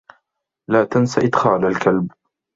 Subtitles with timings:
[0.69, 2.09] لا تنس إدخال الكلب.